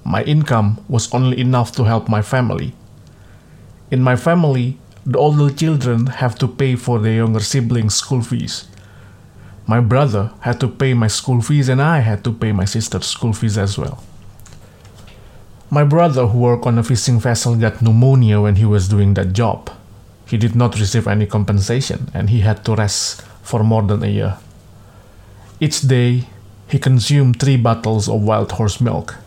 My 0.05 0.24
income 0.24 0.83
was 0.88 1.13
only 1.13 1.41
enough 1.41 1.74
to 1.74 1.83
help 1.83 2.07
my 2.07 2.21
family 2.21 2.74
in 3.91 4.01
my 4.01 4.15
family, 4.15 4.77
the 5.05 5.19
older 5.19 5.53
children 5.53 6.07
have 6.07 6.36
to 6.39 6.48
pay 6.48 6.77
for 6.77 6.98
their 7.00 7.15
younger 7.15 7.41
siblings' 7.41 7.95
school 7.95 8.21
fees. 8.21 8.67
My 9.67 9.81
brother 9.81 10.31
had 10.39 10.60
to 10.62 10.69
pay 10.69 10.93
my 10.93 11.07
school 11.07 11.41
fees, 11.41 11.67
and 11.67 11.81
I 11.81 12.00
had 12.00 12.24
to 12.24 12.31
pay 12.31 12.53
my 12.53 12.65
sister's 12.65 13.05
school 13.05 13.33
fees 13.33 13.57
as 13.57 13.77
well. 13.77 14.01
My 15.69 15.83
brother, 15.83 16.27
who 16.27 16.39
worked 16.39 16.65
on 16.65 16.77
a 16.77 16.83
fishing 16.83 17.19
vessel, 17.19 17.55
got 17.55 17.81
pneumonia 17.81 18.39
when 18.39 18.55
he 18.55 18.65
was 18.65 18.88
doing 18.88 19.13
that 19.15 19.33
job. 19.33 19.69
He 20.25 20.38
did 20.38 20.55
not 20.55 20.79
receive 20.79 21.07
any 21.07 21.25
compensation, 21.25 22.10
and 22.13 22.29
he 22.29 22.39
had 22.39 22.63
to 22.65 22.75
rest 22.75 23.24
for 23.43 23.63
more 23.63 23.83
than 23.83 24.03
a 24.03 24.07
year. 24.07 24.38
Each 25.60 25.81
day, 25.81 26.27
he 26.69 26.79
consumed 26.79 27.39
three 27.39 27.57
bottles 27.57 28.07
of 28.07 28.21
wild 28.24 28.53
horse 28.53 28.79
milk. 28.79 29.17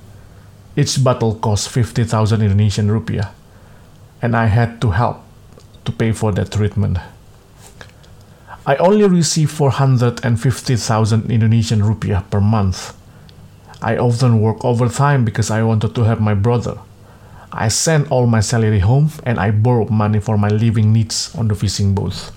Each 0.74 1.02
bottle 1.02 1.34
cost 1.34 1.68
50,000 1.68 2.40
Indonesian 2.40 2.88
rupiah 2.88 3.30
and 4.24 4.34
I 4.34 4.46
had 4.46 4.80
to 4.80 4.90
help 4.90 5.20
to 5.84 5.92
pay 5.92 6.12
for 6.12 6.32
that 6.32 6.50
treatment. 6.50 6.96
I 8.64 8.76
only 8.76 9.06
receive 9.06 9.50
450,000 9.50 11.30
Indonesian 11.30 11.82
rupiah 11.82 12.24
per 12.30 12.40
month. 12.40 12.96
I 13.82 13.98
often 13.98 14.40
work 14.40 14.64
overtime 14.64 15.26
because 15.26 15.50
I 15.50 15.62
wanted 15.62 15.94
to 15.94 16.04
help 16.04 16.20
my 16.20 16.32
brother. 16.32 16.78
I 17.52 17.68
send 17.68 18.08
all 18.08 18.26
my 18.26 18.40
salary 18.40 18.78
home 18.78 19.10
and 19.24 19.38
I 19.38 19.50
borrowed 19.50 19.90
money 19.90 20.20
for 20.20 20.38
my 20.38 20.48
living 20.48 20.90
needs 20.90 21.34
on 21.36 21.48
the 21.48 21.54
fishing 21.54 21.94
boat. 21.94 22.32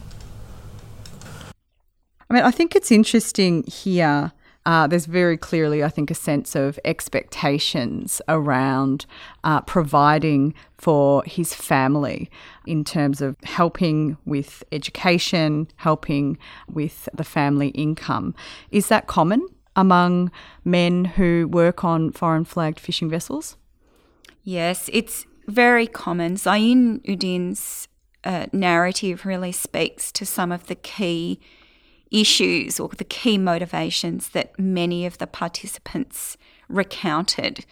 I 2.30 2.34
mean, 2.34 2.44
I 2.44 2.52
think 2.52 2.76
it's 2.76 2.92
interesting 2.92 3.64
here 3.64 4.34
uh, 4.68 4.86
there's 4.86 5.06
very 5.06 5.38
clearly, 5.38 5.82
I 5.82 5.88
think, 5.88 6.12
a 6.12 6.14
sense 6.14 6.54
of 6.54 6.78
expectations 6.84 8.22
around 8.28 9.06
uh, 9.46 9.62
providing 9.62 10.54
for 10.78 11.24
his 11.26 11.54
family 11.54 12.30
in 12.66 12.84
terms 12.84 13.22
of 13.22 13.38
helping 13.44 14.18
with 14.26 14.66
education, 14.74 15.70
helping 15.78 16.38
with 16.70 17.08
the 17.14 17.24
family 17.24 17.70
income. 17.70 18.36
Is 18.70 18.90
that 18.90 19.08
common 19.08 19.48
among 19.78 20.32
men 20.66 21.06
who 21.06 21.48
work 21.50 21.86
on 21.86 22.12
foreign 22.12 22.44
flagged 22.44 22.82
fishing 22.82 23.10
vessels? 23.10 23.56
Yes, 24.44 24.90
it's 24.92 25.26
very 25.48 25.88
common. 25.88 26.36
Zainuddin's 26.36 27.88
uh, 28.26 28.48
narrative 28.52 29.26
really 29.26 29.54
speaks 29.54 30.12
to 30.12 30.26
some 30.26 30.52
of 30.52 30.68
the 30.68 30.76
key 30.76 31.40
issues 32.12 32.80
or 32.80 32.90
the 32.90 33.04
key 33.04 33.38
motivations 33.38 34.30
that 34.30 34.58
many 34.60 35.06
of 35.06 35.18
the 35.18 35.28
participants 35.28 36.38
recounted 36.70 37.66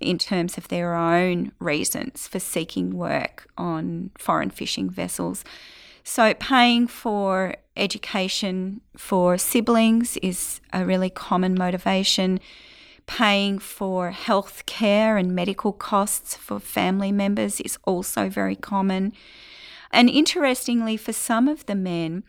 in 0.00 0.18
terms 0.18 0.58
of 0.58 0.68
their 0.68 0.94
own 0.94 1.52
reasons 1.58 2.26
for 2.26 2.38
seeking 2.38 2.96
work 2.96 3.46
on 3.56 4.10
foreign 4.18 4.50
fishing 4.50 4.90
vessels. 4.90 5.44
So, 6.04 6.34
paying 6.34 6.88
for 6.88 7.54
education 7.76 8.80
for 8.96 9.38
siblings 9.38 10.16
is 10.18 10.60
a 10.72 10.84
really 10.84 11.10
common 11.10 11.54
motivation. 11.54 12.40
Paying 13.06 13.58
for 13.58 14.10
health 14.10 14.64
care 14.66 15.16
and 15.16 15.34
medical 15.34 15.72
costs 15.72 16.36
for 16.36 16.58
family 16.58 17.12
members 17.12 17.60
is 17.60 17.78
also 17.84 18.28
very 18.28 18.56
common. 18.56 19.12
And 19.90 20.08
interestingly, 20.08 20.96
for 20.96 21.12
some 21.12 21.48
of 21.48 21.66
the 21.66 21.74
men, 21.74 22.24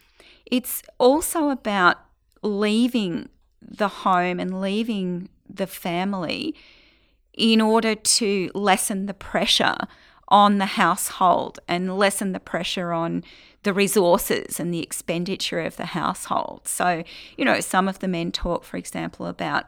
it's 0.46 0.84
also 0.98 1.50
about 1.50 1.98
leaving 2.42 3.30
the 3.62 3.88
home 3.88 4.40
and 4.40 4.62
leaving 4.62 5.30
the 5.50 5.68
family 5.68 6.56
in 7.34 7.62
order 7.62 7.96
to 7.96 8.52
lessen 8.54 9.06
the 9.06 9.14
pressure 9.14 9.78
on 10.28 10.58
the 10.58 10.66
household 10.66 11.60
and 11.68 11.98
lessen 11.98 12.32
the 12.32 12.40
pressure 12.40 12.92
on 12.92 13.24
the 13.64 13.74
resources 13.74 14.60
and 14.60 14.74
the 14.74 14.82
expenditure 14.82 15.62
of 15.62 15.78
the 15.78 15.88
household. 15.88 16.68
So, 16.68 17.04
you 17.38 17.46
know, 17.46 17.60
some 17.60 17.88
of 17.88 18.00
the 18.00 18.08
men 18.08 18.32
talk, 18.32 18.64
for 18.64 18.78
example, 18.78 19.26
about 19.26 19.66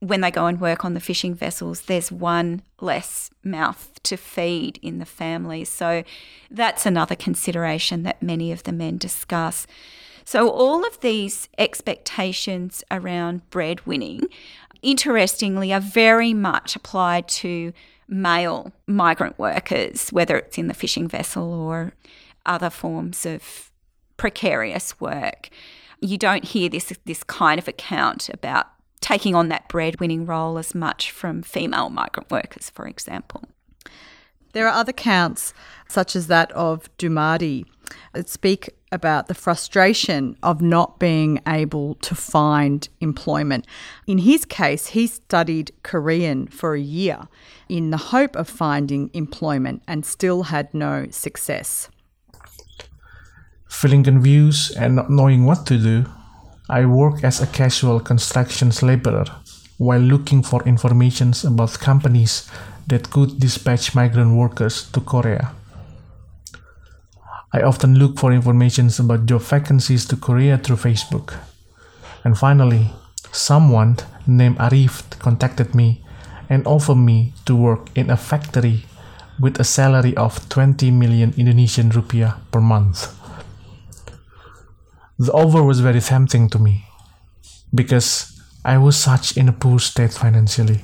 when 0.00 0.20
they 0.20 0.30
go 0.30 0.46
and 0.46 0.60
work 0.60 0.84
on 0.84 0.94
the 0.94 1.00
fishing 1.00 1.34
vessels, 1.34 1.82
there's 1.82 2.12
one 2.12 2.62
less 2.80 3.30
mouth 3.42 4.00
to 4.04 4.16
feed 4.16 4.78
in 4.82 4.98
the 4.98 5.04
family. 5.04 5.64
So, 5.64 6.04
that's 6.50 6.86
another 6.86 7.16
consideration 7.16 8.02
that 8.04 8.22
many 8.22 8.52
of 8.52 8.62
the 8.62 8.72
men 8.72 8.98
discuss. 8.98 9.66
So, 10.30 10.50
all 10.50 10.86
of 10.86 11.00
these 11.00 11.48
expectations 11.56 12.84
around 12.90 13.48
breadwinning, 13.48 14.26
interestingly, 14.82 15.72
are 15.72 15.80
very 15.80 16.34
much 16.34 16.76
applied 16.76 17.28
to 17.28 17.72
male 18.08 18.70
migrant 18.86 19.38
workers, 19.38 20.10
whether 20.10 20.36
it's 20.36 20.58
in 20.58 20.68
the 20.68 20.74
fishing 20.74 21.08
vessel 21.08 21.50
or 21.54 21.94
other 22.44 22.68
forms 22.68 23.24
of 23.24 23.70
precarious 24.18 25.00
work. 25.00 25.48
You 26.02 26.18
don't 26.18 26.44
hear 26.44 26.68
this, 26.68 26.92
this 27.06 27.24
kind 27.24 27.58
of 27.58 27.66
account 27.66 28.28
about 28.28 28.66
taking 29.00 29.34
on 29.34 29.48
that 29.48 29.70
breadwinning 29.70 30.26
role 30.28 30.58
as 30.58 30.74
much 30.74 31.10
from 31.10 31.40
female 31.40 31.88
migrant 31.88 32.30
workers, 32.30 32.68
for 32.68 32.86
example. 32.86 33.44
There 34.52 34.66
are 34.66 34.78
other 34.78 34.92
counts, 34.92 35.54
such 35.88 36.14
as 36.14 36.26
that 36.26 36.52
of 36.52 36.94
Jumadi, 36.98 37.64
Uh, 38.14 38.22
speak 38.26 38.70
about 38.90 39.28
the 39.28 39.34
frustration 39.34 40.36
of 40.42 40.62
not 40.62 40.98
being 40.98 41.40
able 41.46 41.94
to 41.96 42.14
find 42.14 42.88
employment. 43.00 43.66
In 44.06 44.18
his 44.18 44.44
case, 44.44 44.88
he 44.88 45.06
studied 45.06 45.72
Korean 45.82 46.46
for 46.46 46.74
a 46.74 46.80
year 46.80 47.28
in 47.68 47.90
the 47.90 47.98
hope 47.98 48.34
of 48.36 48.48
finding 48.48 49.10
employment 49.12 49.82
and 49.86 50.06
still 50.06 50.44
had 50.44 50.72
no 50.72 51.06
success. 51.10 51.90
Feeling 53.68 54.02
confused 54.04 54.76
and 54.76 54.96
not 54.96 55.10
knowing 55.10 55.44
what 55.44 55.66
to 55.66 55.78
do, 55.78 56.06
I 56.70 56.86
work 56.86 57.24
as 57.24 57.40
a 57.40 57.46
casual 57.46 58.00
construction 58.00 58.72
laborer 58.82 59.26
while 59.78 60.00
looking 60.00 60.42
for 60.42 60.62
information 60.64 61.32
about 61.44 61.78
companies 61.78 62.50
that 62.88 63.10
could 63.10 63.38
dispatch 63.38 63.94
migrant 63.94 64.34
workers 64.34 64.90
to 64.92 65.00
Korea. 65.00 65.52
I 67.52 67.62
often 67.62 67.98
look 67.98 68.18
for 68.18 68.32
information 68.32 68.90
about 68.98 69.26
job 69.26 69.42
vacancies 69.42 70.04
to 70.06 70.16
Korea 70.16 70.58
through 70.58 70.76
Facebook. 70.76 71.34
And 72.24 72.36
finally, 72.36 72.90
someone 73.32 73.96
named 74.26 74.58
Arif 74.58 75.18
contacted 75.18 75.74
me 75.74 76.04
and 76.50 76.66
offered 76.66 76.96
me 76.96 77.32
to 77.46 77.56
work 77.56 77.88
in 77.94 78.10
a 78.10 78.16
factory 78.16 78.84
with 79.40 79.58
a 79.58 79.64
salary 79.64 80.16
of 80.16 80.48
20 80.48 80.90
million 80.90 81.32
Indonesian 81.36 81.90
rupiah 81.90 82.38
per 82.50 82.60
month. 82.60 83.14
The 85.18 85.32
offer 85.32 85.62
was 85.62 85.80
very 85.80 86.00
tempting 86.00 86.48
to 86.50 86.58
me 86.58 86.84
because 87.74 88.38
I 88.64 88.78
was 88.78 88.96
such 88.96 89.36
in 89.36 89.48
a 89.48 89.52
poor 89.52 89.78
state 89.78 90.12
financially. 90.12 90.80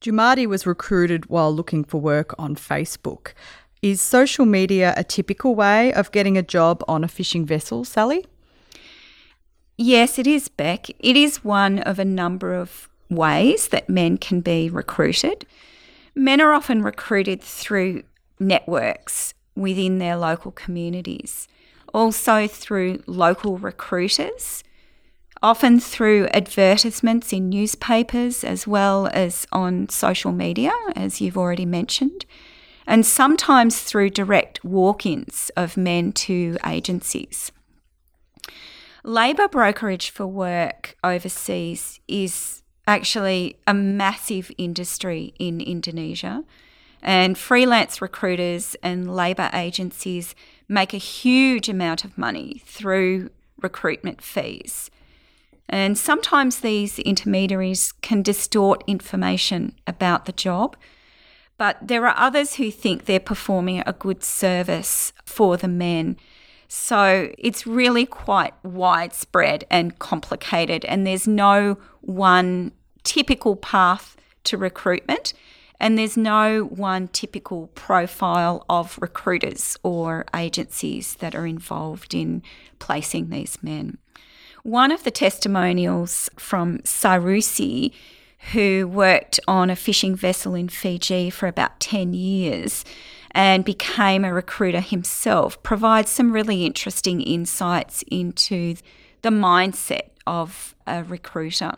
Jumadi 0.00 0.46
was 0.46 0.66
recruited 0.66 1.28
while 1.28 1.54
looking 1.54 1.84
for 1.84 2.00
work 2.00 2.34
on 2.38 2.54
Facebook. 2.54 3.34
Is 3.82 4.00
social 4.02 4.44
media 4.44 4.92
a 4.96 5.04
typical 5.04 5.54
way 5.54 5.92
of 5.92 6.12
getting 6.12 6.36
a 6.36 6.42
job 6.42 6.84
on 6.86 7.02
a 7.02 7.08
fishing 7.08 7.46
vessel, 7.46 7.84
Sally? 7.84 8.26
Yes, 9.78 10.18
it 10.18 10.26
is, 10.26 10.48
Beck. 10.48 10.90
It 10.98 11.16
is 11.16 11.42
one 11.42 11.78
of 11.78 11.98
a 11.98 12.04
number 12.04 12.54
of 12.54 12.88
ways 13.08 13.68
that 13.68 13.88
men 13.88 14.18
can 14.18 14.40
be 14.40 14.68
recruited. 14.68 15.46
Men 16.14 16.42
are 16.42 16.52
often 16.52 16.82
recruited 16.82 17.40
through 17.40 18.02
networks 18.38 19.32
within 19.56 19.98
their 19.98 20.16
local 20.16 20.50
communities, 20.50 21.48
also 21.94 22.46
through 22.46 23.02
local 23.06 23.56
recruiters 23.56 24.62
often 25.42 25.80
through 25.80 26.26
advertisements 26.28 27.32
in 27.32 27.48
newspapers 27.48 28.44
as 28.44 28.66
well 28.66 29.08
as 29.12 29.46
on 29.52 29.88
social 29.88 30.32
media, 30.32 30.72
as 30.94 31.20
you've 31.20 31.38
already 31.38 31.64
mentioned, 31.64 32.26
and 32.90 33.06
sometimes 33.06 33.78
through 33.78 34.10
direct 34.10 34.64
walk 34.64 35.06
ins 35.06 35.48
of 35.56 35.76
men 35.76 36.10
to 36.10 36.58
agencies. 36.66 37.52
Labour 39.04 39.46
brokerage 39.46 40.10
for 40.10 40.26
work 40.26 40.96
overseas 41.04 42.00
is 42.08 42.62
actually 42.88 43.56
a 43.64 43.72
massive 43.72 44.50
industry 44.58 45.32
in 45.38 45.60
Indonesia, 45.60 46.42
and 47.00 47.38
freelance 47.38 48.02
recruiters 48.02 48.74
and 48.82 49.14
labour 49.14 49.50
agencies 49.54 50.34
make 50.68 50.92
a 50.92 50.98
huge 50.98 51.68
amount 51.68 52.04
of 52.04 52.18
money 52.18 52.60
through 52.66 53.30
recruitment 53.62 54.20
fees. 54.20 54.90
And 55.68 55.96
sometimes 55.96 56.58
these 56.58 56.98
intermediaries 56.98 57.92
can 58.02 58.22
distort 58.22 58.82
information 58.88 59.76
about 59.86 60.24
the 60.24 60.32
job. 60.32 60.76
But 61.60 61.76
there 61.82 62.06
are 62.06 62.14
others 62.16 62.54
who 62.54 62.70
think 62.70 63.04
they're 63.04 63.20
performing 63.20 63.82
a 63.84 63.92
good 63.92 64.24
service 64.24 65.12
for 65.26 65.58
the 65.58 65.68
men. 65.68 66.16
So 66.68 67.34
it's 67.36 67.66
really 67.66 68.06
quite 68.06 68.54
widespread 68.64 69.66
and 69.70 69.98
complicated, 69.98 70.86
and 70.86 71.06
there's 71.06 71.28
no 71.28 71.76
one 72.00 72.72
typical 73.02 73.56
path 73.56 74.16
to 74.44 74.56
recruitment, 74.56 75.34
and 75.78 75.98
there's 75.98 76.16
no 76.16 76.62
one 76.62 77.08
typical 77.08 77.66
profile 77.74 78.64
of 78.70 78.98
recruiters 78.98 79.76
or 79.82 80.24
agencies 80.34 81.16
that 81.16 81.34
are 81.34 81.46
involved 81.46 82.14
in 82.14 82.42
placing 82.78 83.28
these 83.28 83.62
men. 83.62 83.98
One 84.62 84.90
of 84.90 85.04
the 85.04 85.10
testimonials 85.10 86.30
from 86.38 86.78
Sairusi, 86.78 87.92
who 88.52 88.88
worked 88.88 89.38
on 89.46 89.70
a 89.70 89.76
fishing 89.76 90.16
vessel 90.16 90.54
in 90.54 90.68
Fiji 90.68 91.30
for 91.30 91.46
about 91.46 91.78
10 91.80 92.14
years 92.14 92.84
and 93.32 93.64
became 93.64 94.24
a 94.24 94.32
recruiter 94.32 94.80
himself, 94.80 95.62
provides 95.62 96.10
some 96.10 96.32
really 96.32 96.64
interesting 96.64 97.20
insights 97.20 98.02
into 98.10 98.74
the 99.22 99.28
mindset 99.28 100.10
of 100.26 100.74
a 100.86 101.04
recruiter. 101.04 101.74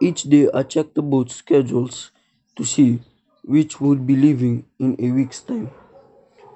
Each 0.00 0.22
day 0.24 0.48
I 0.52 0.62
check 0.62 0.94
the 0.94 1.02
boat 1.02 1.30
schedules 1.30 2.10
to 2.56 2.64
see 2.64 3.00
which 3.44 3.80
would 3.80 4.06
be 4.06 4.14
leaving 4.14 4.64
in 4.78 4.96
a 5.00 5.10
week's 5.10 5.40
time. 5.40 5.70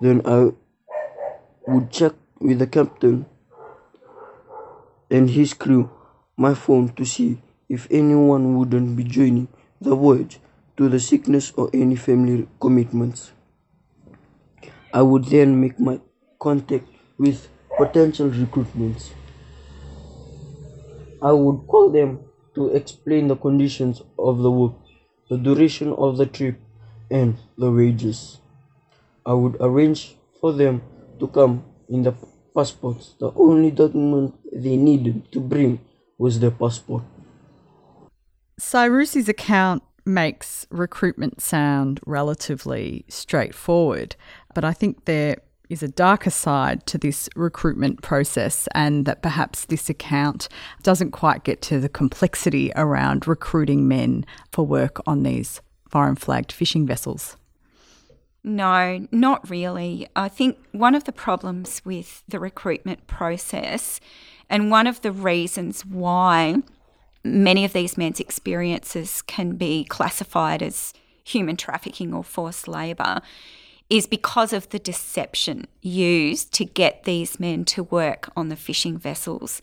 Then 0.00 0.22
I 0.24 0.50
would 1.66 1.90
check 1.90 2.12
with 2.38 2.58
the 2.58 2.66
captain 2.66 3.26
and 5.10 5.30
his 5.30 5.54
crew 5.54 5.90
my 6.36 6.54
phone 6.54 6.90
to 6.90 7.04
see 7.04 7.40
if 7.68 7.86
anyone 7.90 8.56
wouldn't 8.58 8.96
be 8.96 9.04
joining 9.04 9.48
the 9.80 9.94
voyage 9.94 10.38
to 10.76 10.88
the 10.88 11.00
sickness 11.00 11.52
or 11.56 11.70
any 11.72 11.96
family 11.96 12.46
commitments. 12.60 13.32
I 14.92 15.02
would 15.02 15.24
then 15.26 15.60
make 15.60 15.78
my 15.80 16.00
contact 16.38 16.88
with 17.18 17.48
potential 17.76 18.30
recruitments. 18.30 19.10
I 21.22 21.32
would 21.32 21.66
call 21.66 21.90
them 21.90 22.20
to 22.54 22.68
explain 22.68 23.28
the 23.28 23.36
conditions 23.36 24.02
of 24.18 24.38
the 24.38 24.50
work, 24.50 24.72
the 25.28 25.36
duration 25.36 25.92
of 25.92 26.16
the 26.16 26.26
trip, 26.26 26.58
and 27.10 27.36
the 27.58 27.70
wages. 27.70 28.38
I 29.24 29.32
would 29.34 29.56
arrange 29.60 30.16
for 30.40 30.52
them 30.52 30.82
to 31.20 31.26
come 31.28 31.64
in 31.88 32.02
the 32.02 32.14
passports. 32.54 33.14
The 33.18 33.32
only 33.34 33.70
document 33.70 34.34
they 34.52 34.76
needed 34.76 35.30
to 35.32 35.40
bring 35.40 35.80
was 36.18 36.40
their 36.40 36.50
passport. 36.50 37.02
Sairusi's 38.60 39.28
account 39.28 39.82
makes 40.06 40.66
recruitment 40.70 41.42
sound 41.42 42.00
relatively 42.06 43.04
straightforward, 43.08 44.16
but 44.54 44.64
I 44.64 44.72
think 44.72 45.04
there 45.04 45.36
is 45.68 45.82
a 45.82 45.88
darker 45.88 46.30
side 46.30 46.86
to 46.86 46.96
this 46.96 47.28
recruitment 47.34 48.00
process, 48.00 48.68
and 48.74 49.04
that 49.04 49.20
perhaps 49.20 49.64
this 49.64 49.90
account 49.90 50.48
doesn't 50.82 51.10
quite 51.10 51.44
get 51.44 51.60
to 51.62 51.80
the 51.80 51.88
complexity 51.88 52.72
around 52.76 53.26
recruiting 53.26 53.88
men 53.88 54.24
for 54.52 54.64
work 54.64 55.00
on 55.06 55.22
these 55.22 55.60
foreign 55.88 56.16
flagged 56.16 56.52
fishing 56.52 56.86
vessels. 56.86 57.36
No, 58.44 59.06
not 59.10 59.50
really. 59.50 60.08
I 60.14 60.28
think 60.28 60.56
one 60.70 60.94
of 60.94 61.04
the 61.04 61.12
problems 61.12 61.82
with 61.84 62.22
the 62.28 62.38
recruitment 62.38 63.08
process 63.08 64.00
and 64.48 64.70
one 64.70 64.86
of 64.86 65.00
the 65.00 65.10
reasons 65.10 65.84
why 65.84 66.62
many 67.26 67.64
of 67.64 67.72
these 67.72 67.96
men's 67.96 68.20
experiences 68.20 69.22
can 69.22 69.56
be 69.56 69.84
classified 69.84 70.62
as 70.62 70.92
human 71.24 71.56
trafficking 71.56 72.14
or 72.14 72.22
forced 72.22 72.68
labour 72.68 73.20
is 73.88 74.06
because 74.06 74.52
of 74.52 74.68
the 74.70 74.78
deception 74.78 75.66
used 75.80 76.52
to 76.54 76.64
get 76.64 77.04
these 77.04 77.38
men 77.38 77.64
to 77.64 77.82
work 77.82 78.30
on 78.36 78.48
the 78.48 78.56
fishing 78.56 78.98
vessels. 78.98 79.62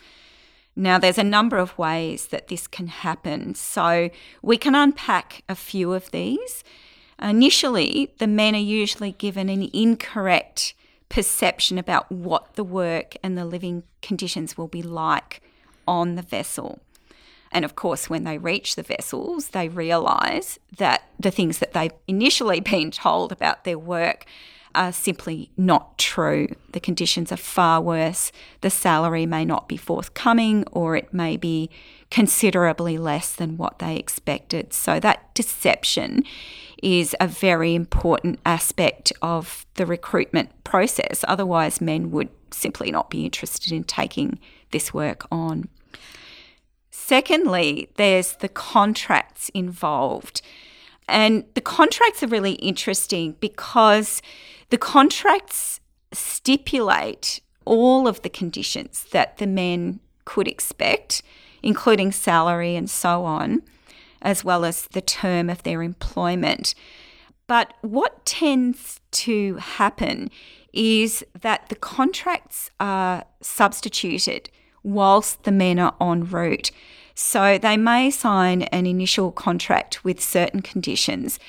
Now, 0.75 0.97
there's 0.97 1.17
a 1.17 1.23
number 1.23 1.57
of 1.57 1.77
ways 1.77 2.27
that 2.27 2.47
this 2.47 2.65
can 2.67 2.87
happen, 2.87 3.53
so 3.53 4.09
we 4.41 4.57
can 4.57 4.75
unpack 4.75 5.43
a 5.47 5.55
few 5.55 5.93
of 5.93 6.09
these. 6.11 6.63
Initially, 7.21 8.13
the 8.17 8.27
men 8.27 8.55
are 8.55 8.59
usually 8.59 9.11
given 9.11 9.49
an 9.49 9.69
incorrect 9.73 10.73
perception 11.09 11.77
about 11.77 12.11
what 12.11 12.55
the 12.55 12.63
work 12.63 13.15
and 13.21 13.37
the 13.37 13.45
living 13.45 13.83
conditions 14.01 14.57
will 14.57 14.67
be 14.67 14.81
like 14.81 15.41
on 15.87 16.15
the 16.15 16.23
vessel. 16.23 16.81
And 17.53 17.63
of 17.63 17.75
course, 17.75 18.09
when 18.09 18.23
they 18.23 18.37
reach 18.37 18.75
the 18.75 18.83
vessels, 18.83 19.49
they 19.49 19.69
realise 19.69 20.59
that 20.77 21.03
the 21.19 21.31
things 21.31 21.59
that 21.59 21.73
they've 21.73 21.93
initially 22.07 22.59
been 22.75 22.91
told 22.91 23.31
about 23.31 23.63
their 23.63 23.79
work 23.79 24.25
are 24.75 24.91
simply 24.91 25.51
not 25.55 25.97
true. 25.97 26.47
The 26.71 26.79
conditions 26.79 27.31
are 27.31 27.37
far 27.37 27.79
worse. 27.79 28.31
The 28.61 28.69
salary 28.69 29.25
may 29.25 29.45
not 29.45 29.67
be 29.67 29.77
forthcoming, 29.77 30.65
or 30.71 30.95
it 30.95 31.13
may 31.13 31.37
be 31.37 31.69
considerably 32.09 32.97
less 32.97 33.33
than 33.33 33.57
what 33.57 33.79
they 33.79 33.97
expected. 33.97 34.73
So, 34.73 34.99
that 34.99 35.33
deception 35.35 36.23
is 36.81 37.15
a 37.19 37.27
very 37.27 37.75
important 37.75 38.39
aspect 38.45 39.13
of 39.21 39.65
the 39.75 39.85
recruitment 39.85 40.63
process. 40.63 41.23
Otherwise, 41.27 41.79
men 41.79 42.11
would 42.11 42.29
simply 42.51 42.91
not 42.91 43.09
be 43.09 43.25
interested 43.25 43.71
in 43.71 43.83
taking 43.83 44.39
this 44.71 44.93
work 44.93 45.25
on. 45.31 45.69
Secondly, 47.05 47.89
there's 47.97 48.37
the 48.37 48.47
contracts 48.47 49.49
involved. 49.49 50.41
And 51.09 51.43
the 51.53 51.59
contracts 51.59 52.23
are 52.23 52.27
really 52.27 52.53
interesting 52.53 53.35
because 53.41 54.21
the 54.69 54.77
contracts 54.77 55.81
stipulate 56.13 57.41
all 57.65 58.07
of 58.07 58.21
the 58.21 58.29
conditions 58.29 59.05
that 59.11 59.37
the 59.37 59.47
men 59.47 59.99
could 60.23 60.47
expect, 60.47 61.21
including 61.61 62.13
salary 62.13 62.77
and 62.77 62.89
so 62.89 63.25
on 63.25 63.63
as 64.21 64.45
well 64.45 64.63
as 64.63 64.87
the 64.93 65.01
term 65.01 65.49
of 65.49 65.63
their 65.63 65.83
employment. 65.83 66.73
But 67.47 67.73
what 67.81 68.25
tends 68.25 69.01
to 69.11 69.55
happen 69.55 70.31
is 70.71 71.25
that 71.41 71.67
the 71.67 71.75
contracts 71.75 72.71
are 72.79 73.25
substituted 73.41 74.49
whilst 74.83 75.43
the 75.43 75.51
men 75.51 75.79
are 75.79 75.95
en 75.99 76.25
route. 76.25 76.71
So 77.15 77.57
they 77.57 77.77
may 77.77 78.09
sign 78.11 78.63
an 78.63 78.85
initial 78.85 79.31
contract 79.31 80.03
with 80.03 80.21
certain 80.21 80.61
conditions, 80.61 81.39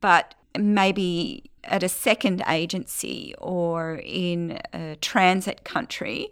but 0.00 0.34
maybe 0.56 1.50
at 1.64 1.82
a 1.82 1.88
second 1.88 2.42
agency 2.46 3.34
or 3.38 4.00
in 4.04 4.60
a 4.72 4.96
transit 4.96 5.64
country, 5.64 6.28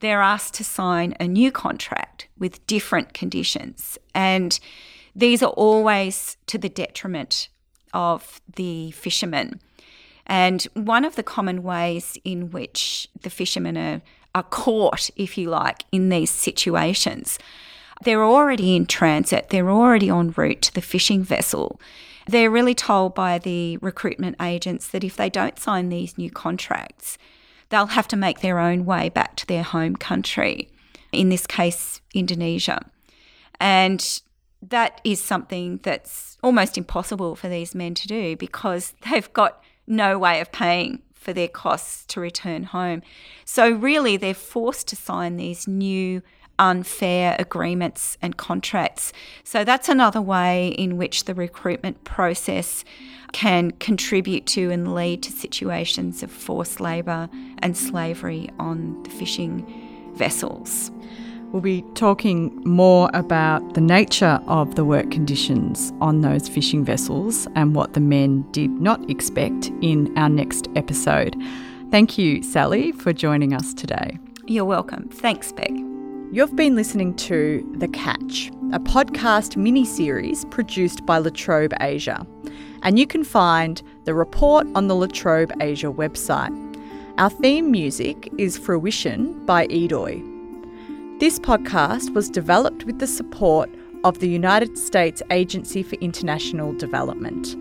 they're 0.00 0.22
asked 0.22 0.54
to 0.54 0.64
sign 0.64 1.14
a 1.18 1.26
new 1.26 1.50
contract 1.50 2.28
with 2.38 2.64
different 2.66 3.14
conditions. 3.14 3.98
And 4.14 4.58
these 5.14 5.42
are 5.42 5.50
always 5.50 6.36
to 6.46 6.58
the 6.58 6.68
detriment 6.68 7.48
of 7.92 8.40
the 8.56 8.90
fishermen. 8.92 9.60
And 10.26 10.62
one 10.74 11.04
of 11.04 11.16
the 11.16 11.22
common 11.22 11.62
ways 11.62 12.18
in 12.24 12.50
which 12.50 13.08
the 13.22 13.30
fishermen 13.30 13.76
are, 13.78 14.02
are 14.36 14.42
caught, 14.42 15.08
if 15.16 15.38
you 15.38 15.48
like, 15.48 15.84
in 15.90 16.10
these 16.10 16.30
situations, 16.30 17.38
they're 18.02 18.22
already 18.22 18.76
in 18.76 18.84
transit, 18.84 19.48
they're 19.48 19.70
already 19.70 20.10
en 20.10 20.30
route 20.36 20.60
to 20.60 20.74
the 20.74 20.82
fishing 20.82 21.22
vessel. 21.24 21.80
They're 22.26 22.50
really 22.50 22.74
told 22.74 23.14
by 23.14 23.38
the 23.38 23.78
recruitment 23.78 24.36
agents 24.42 24.88
that 24.88 25.02
if 25.02 25.16
they 25.16 25.30
don't 25.30 25.58
sign 25.58 25.88
these 25.88 26.18
new 26.18 26.30
contracts, 26.30 27.16
they'll 27.70 27.86
have 27.86 28.06
to 28.08 28.16
make 28.16 28.40
their 28.40 28.58
own 28.58 28.84
way 28.84 29.08
back 29.08 29.36
to 29.36 29.46
their 29.46 29.62
home 29.62 29.96
country, 29.96 30.68
in 31.12 31.30
this 31.30 31.46
case, 31.46 32.02
Indonesia. 32.12 32.84
And 33.58 34.20
that 34.60 35.00
is 35.02 35.18
something 35.18 35.80
that's 35.82 36.36
almost 36.42 36.76
impossible 36.76 37.36
for 37.36 37.48
these 37.48 37.74
men 37.74 37.94
to 37.94 38.06
do 38.06 38.36
because 38.36 38.92
they've 39.10 39.32
got 39.32 39.62
no 39.86 40.18
way 40.18 40.40
of 40.40 40.52
paying 40.52 41.00
for 41.26 41.32
their 41.32 41.48
costs 41.48 42.06
to 42.06 42.20
return 42.20 42.62
home. 42.62 43.02
So, 43.44 43.68
really, 43.68 44.16
they're 44.16 44.32
forced 44.32 44.86
to 44.88 44.96
sign 44.96 45.36
these 45.36 45.66
new 45.66 46.22
unfair 46.56 47.34
agreements 47.40 48.16
and 48.22 48.36
contracts. 48.36 49.12
So, 49.42 49.64
that's 49.64 49.88
another 49.88 50.22
way 50.22 50.68
in 50.68 50.96
which 50.96 51.24
the 51.24 51.34
recruitment 51.34 52.04
process 52.04 52.84
can 53.32 53.72
contribute 53.72 54.46
to 54.46 54.70
and 54.70 54.94
lead 54.94 55.24
to 55.24 55.32
situations 55.32 56.22
of 56.22 56.30
forced 56.30 56.78
labour 56.78 57.28
and 57.58 57.76
slavery 57.76 58.48
on 58.60 59.02
the 59.02 59.10
fishing 59.10 59.66
vessels. 60.14 60.92
We'll 61.52 61.62
be 61.62 61.82
talking 61.94 62.60
more 62.64 63.08
about 63.14 63.74
the 63.74 63.80
nature 63.80 64.40
of 64.46 64.74
the 64.74 64.84
work 64.84 65.10
conditions 65.10 65.92
on 66.00 66.20
those 66.20 66.48
fishing 66.48 66.84
vessels 66.84 67.46
and 67.54 67.74
what 67.74 67.94
the 67.94 68.00
men 68.00 68.44
did 68.50 68.70
not 68.70 69.08
expect 69.08 69.70
in 69.80 70.12
our 70.18 70.28
next 70.28 70.68
episode. 70.74 71.34
Thank 71.90 72.18
you, 72.18 72.42
Sally, 72.42 72.92
for 72.92 73.12
joining 73.12 73.54
us 73.54 73.72
today. 73.72 74.18
You're 74.46 74.64
welcome. 74.64 75.08
Thanks, 75.08 75.52
Beck. 75.52 75.70
You've 76.32 76.56
been 76.56 76.74
listening 76.74 77.14
to 77.14 77.66
The 77.78 77.88
Catch, 77.88 78.50
a 78.72 78.80
podcast 78.80 79.56
mini 79.56 79.84
series 79.84 80.44
produced 80.46 81.06
by 81.06 81.18
La 81.18 81.30
Trobe 81.32 81.72
Asia. 81.80 82.26
And 82.82 82.98
you 82.98 83.06
can 83.06 83.22
find 83.22 83.80
the 84.04 84.14
report 84.14 84.66
on 84.74 84.88
the 84.88 84.96
La 84.96 85.06
Trobe 85.06 85.52
Asia 85.60 85.92
website. 85.92 86.52
Our 87.18 87.30
theme 87.30 87.70
music 87.70 88.30
is 88.36 88.58
Fruition 88.58 89.46
by 89.46 89.68
Edoy. 89.68 90.35
This 91.18 91.38
podcast 91.38 92.12
was 92.12 92.28
developed 92.28 92.84
with 92.84 92.98
the 92.98 93.06
support 93.06 93.70
of 94.04 94.18
the 94.18 94.28
United 94.28 94.76
States 94.76 95.22
Agency 95.30 95.82
for 95.82 95.94
International 95.94 96.74
Development. 96.74 97.56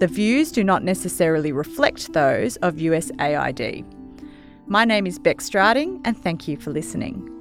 The 0.00 0.08
views 0.08 0.50
do 0.50 0.64
not 0.64 0.82
necessarily 0.82 1.52
reflect 1.52 2.14
those 2.14 2.56
of 2.56 2.74
USAID. 2.74 3.84
My 4.66 4.84
name 4.84 5.06
is 5.06 5.20
Bec 5.20 5.38
Strating, 5.38 6.00
and 6.04 6.20
thank 6.20 6.48
you 6.48 6.56
for 6.56 6.72
listening. 6.72 7.35